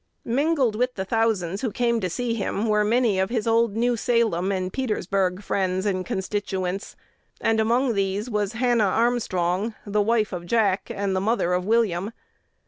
Mingled 0.25 0.75
with 0.75 0.95
the 0.95 1.05
thousands 1.05 1.61
who 1.61 1.69
came 1.69 1.99
to 1.99 2.09
see 2.09 2.33
him 2.33 2.67
were 2.67 2.83
many 2.83 3.19
of 3.19 3.29
his 3.29 3.45
old 3.45 3.75
New 3.75 3.95
Salem 3.95 4.51
and 4.51 4.73
Petersburg 4.73 5.43
friends 5.43 5.85
and 5.85 6.03
constituents; 6.03 6.95
and 7.39 7.59
among 7.59 7.93
these 7.93 8.27
was 8.27 8.53
Hannah 8.53 8.83
Armstrong, 8.87 9.75
the 9.85 10.01
wife 10.01 10.33
of 10.33 10.47
Jack 10.47 10.89
and 10.91 11.15
the 11.15 11.21
mother 11.21 11.53
of 11.53 11.65
William. 11.65 12.13